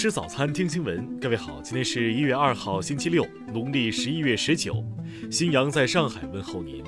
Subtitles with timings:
[0.00, 1.20] 吃早餐，听新闻。
[1.20, 3.22] 各位好，今天是一月二号，星期六，
[3.52, 4.82] 农历十一月十九。
[5.30, 6.82] 新阳在上海问候您，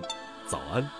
[0.46, 0.90] 早安。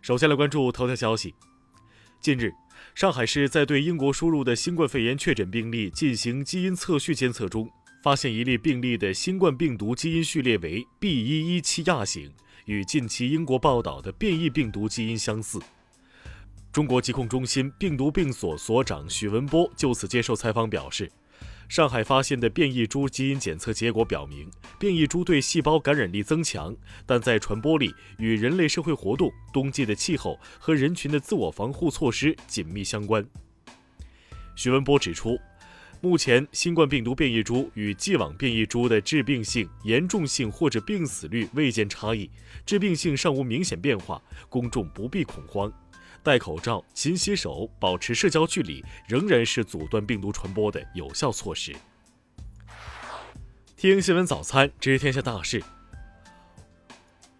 [0.00, 1.34] 首先来关注头条消息。
[2.22, 2.54] 近日，
[2.94, 7.68] 上海市在对英国输入的新冠肺炎确诊病例进行基因测序监测中，
[8.02, 12.32] 发现一例病例的新冠病毒基因序列为 B.1.1.7 亚型，
[12.64, 15.60] 与近期英国报道的变异病毒基因相似。
[16.76, 21.10] 中国疾控中心病毒病所所长许文波就此接受采访表示。
[21.70, 26.76] 上海发现的变异株基因检测结果表明，变异株对细胞感染力增强，
[27.06, 33.26] 但在传播力与人类社会活动、冬季的气候和人群的自我防护措施紧密相关。
[34.54, 35.38] 徐文波指出，
[36.02, 42.30] 目前新冠病毒变异株与既往变异株的致病性、严重性或者病死率未见差异，
[42.66, 45.72] 致病性尚无明显变化，公众不必恐慌。
[46.26, 51.72] 戴口罩、勤洗手、保持社交距离，仍然是阻断病毒传播的有效措施。
[53.76, 55.62] 听新闻早餐知天下大事。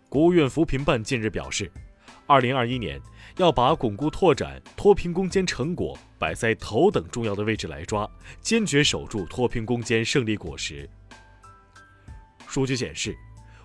[0.09, 1.69] 国务院扶贫办近日表示，
[2.29, 3.01] 二零二一年
[3.39, 8.09] 要把巩固拓展脱贫攻坚成果摆在头等重要的位置来抓，
[8.41, 10.89] 坚决守住脱贫攻坚胜利果实。
[12.47, 13.17] 数据显示，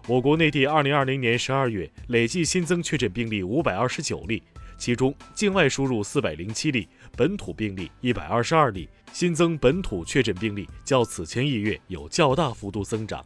[0.07, 4.41] 我国内地二零二零年十二月累计新增确诊病例五百二十九例。
[4.81, 13.23] 其中，境外输入四百零七例，本土病例一百二十二例，新增本土确诊病例较此前一月有较大幅度增长。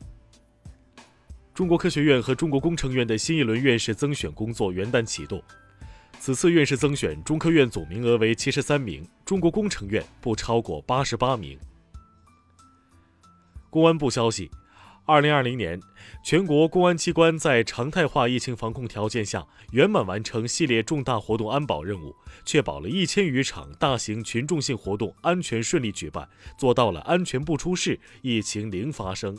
[1.53, 5.41] 中国科学院和中国工程院的新一轮院士增选工作元旦启动，
[6.19, 11.57] 此次院士增选，中科院总名额为七十三名，中国工程院不超过八十八名。
[13.69, 14.51] 公安部消息。
[15.07, 15.79] 二零二零年，
[16.23, 26.27] 全国公安机关在常态化疫情防控条件下，圆满完成系列重大活动安保任务，确保了一千余场大型群众性活动安全顺利举办，
[26.57, 29.37] 做到了安全不出事，疫情零发生。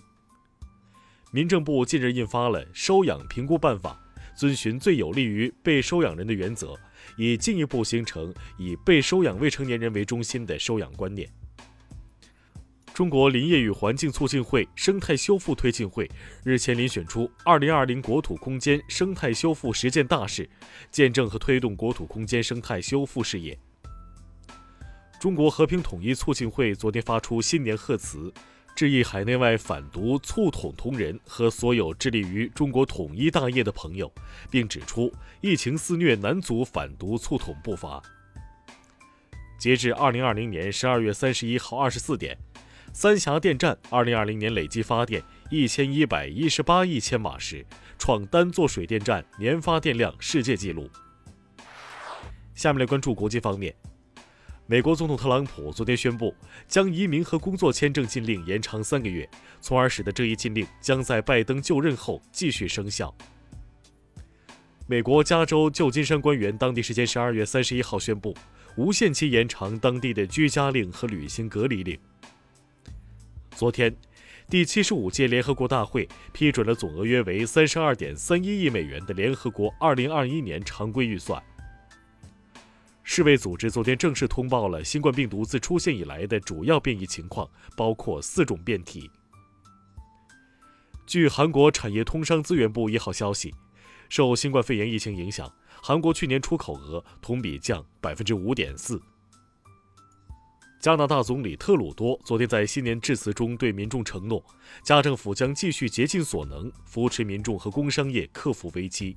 [1.32, 4.00] 民政部近日印发了《收养评估办法》，
[4.38, 6.77] 遵循最有利于被收养人的原则，
[7.16, 11.28] 以进一步形成以被收养未成年人为中心的收养观念。
[12.97, 16.11] 中国林业与环境促进会生态修复推进会
[16.43, 20.49] 日前遴选出二零二零国土空间生态修复十件大事，
[20.91, 23.59] 见证和推动国土空间生态修复事业。
[25.21, 28.33] 中国和平统一促进会昨天发出新年贺词，
[28.75, 34.11] 致意海内外反独促统同仁和所有致力于中国统一大业的朋友，
[34.51, 38.03] 并指出疫情肆虐难阻反独促统步伐。
[39.59, 42.34] 截至二零二零年十二月三十一号二十四点。
[42.99, 47.62] 三峡电站二零二零年累计发电一千一百一十八亿千瓦时，
[47.99, 50.89] 创单座水电站年发电量世界纪录。
[52.55, 53.75] 下面来关注国际方面，
[54.65, 56.34] 美国总统特朗普昨天宣布
[56.67, 59.28] 将移民和工作签证禁令延长三个月，
[59.61, 63.15] 从而使得这一禁令将在拜登就任后继续生效。
[64.87, 68.34] 美国加州旧金山官员当地时间十二月三十一号宣布，
[68.78, 71.99] 无限期延长当地的居家令和旅行隔离令。
[73.56, 73.97] 昨天，
[74.50, 81.43] 第七十五届联合国大会批准了总额约为三十二点三一亿美元的联合国二零二一年常规预算。
[83.03, 89.11] 世卫组织昨天正式通报了新冠病毒自出现以来的主要变异情况，包括四种变体。
[91.06, 93.55] 据韩国产业通商资源部一号消息，
[94.11, 95.50] 受新冠肺炎疫情影响，
[95.83, 99.00] 韩国去年出口额同比降百分之五点四。
[100.86, 104.41] 加拿大总理特鲁多昨天在新年致辞中对民众承诺，
[104.84, 109.16] 加政府将继续竭尽所能扶持民众和工商业克服危机。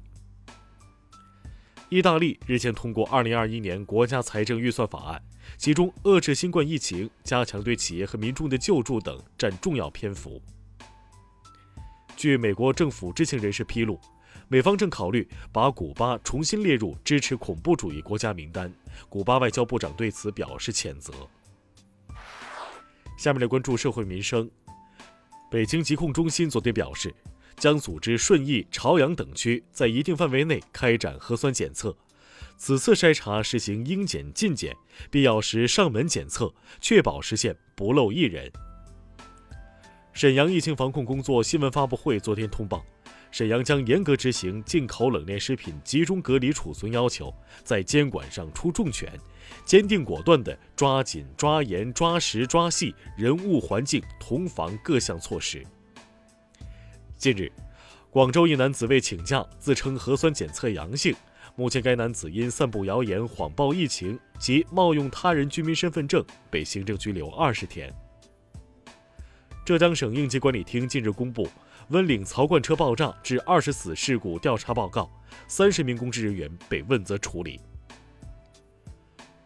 [1.89, 5.21] 意大利日前通过2021年国家财政预算法案，
[5.59, 10.41] 其中遏制新冠疫情、加强对企业和民众的救助等占重要篇幅。
[12.15, 14.01] 据美国政府知情人士披露，
[14.47, 18.73] 美方正考虑把古巴重新列入支持恐怖主义国家名单，
[19.07, 21.13] 古巴外交部长对此表示谴责。
[23.19, 24.49] 下面来关注社会民生。
[25.51, 27.13] 北京疾控中心昨天表示，
[27.57, 31.93] 将组织顺义、朝阳等区在一定范围内开展核酸检测，
[32.55, 34.73] 此次筛查实行应检尽检，
[35.11, 38.49] 必要时上门检测，确保实现不漏一人。
[40.13, 42.85] 沈阳疫情防控工作新闻发布会昨天通报。
[43.31, 47.33] 沈阳将严格执行进口冷链食品集中隔离储存要求，
[47.63, 49.11] 在监管上出重拳，
[49.63, 55.63] 坚定果断地抓紧、抓严、抓实、抓细人物环境同防各项措施。
[57.17, 57.51] 近日，
[58.09, 61.15] 广州一男子为请假，自称核酸检测阳性，
[61.55, 67.93] 目前该男子因散布谣言、谎报疫情及冒用他人居民身份证被行政拘留二十天。
[69.63, 71.47] 浙江省应急管理厅近日公布
[71.89, 75.09] 温岭槽罐车爆炸致二十死事故调查报告，
[75.47, 77.59] 三十名公职人员被问责处理。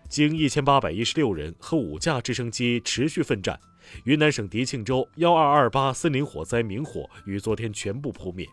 [0.10, 3.58] 经一千八百一十六人和五架直升机持续奋战，
[4.04, 8.46] 云南省迪庆州幺二二八森林火灾明火于昨天全部扑灭。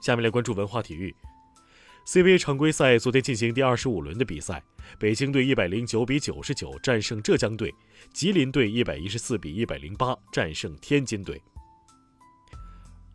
[0.00, 1.12] 下面来关注文化体育。
[2.06, 4.62] CBA 常规赛昨天进行第二十五轮的比赛，
[5.00, 7.74] 北京队一百零九比九十九战胜浙江队，
[8.12, 11.42] 吉林队一百一十四比一百零八战胜天津队。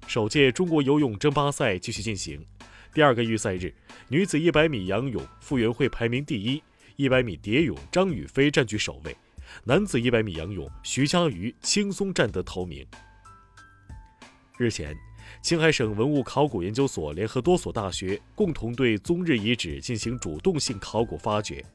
[0.08, 2.46] 首届中国游泳争霸赛继续进行。
[2.94, 3.74] 第二个预赛日，
[4.10, 6.62] 女子100米仰泳，傅园慧排名第一
[6.98, 9.12] ；100米蝶泳，张雨霏占据首位；
[9.64, 12.86] 男子100米仰泳，徐嘉余轻松占得头名。
[14.60, 14.96] 日前，
[15.42, 21.66] 青海省文物考古研究所联合多所大学，共同对宗日遗址进行主动性考古发掘。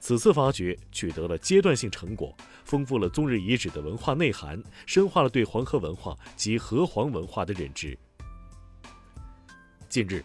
[0.00, 7.98] 此次发掘取得了阶段性成果，丰富了宗日遗址的文化内涵，深化了对黄河文化及河湟文化的认知。
[9.88, 10.24] 近日。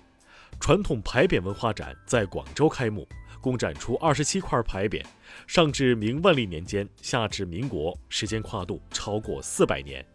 [0.60, 3.06] 传统牌匾文化展在广州开幕，
[3.42, 5.04] 共展出二十七块牌匾，
[5.46, 10.06] 上至明万历年间，下至民国，时间跨度超过四百年。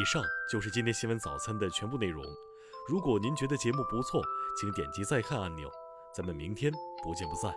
[0.00, 0.22] 以上
[0.52, 2.22] 就是今天新闻早餐的全部内容。
[2.88, 4.22] 如果您觉得节目不错，
[4.60, 5.70] 请点击再看按钮。
[6.14, 6.70] 咱们明天
[7.02, 7.50] 不见不散。